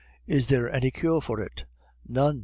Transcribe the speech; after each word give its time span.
"Is 0.25 0.47
there 0.47 0.67
any 0.67 0.89
cure 0.89 1.21
for 1.21 1.39
it?" 1.41 1.65
"None. 2.07 2.39